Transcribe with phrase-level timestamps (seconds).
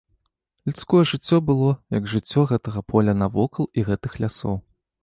[0.69, 1.69] Людское жыццё было,
[1.99, 4.57] як жыццё гэтага поля навокал і гэтых лясоў.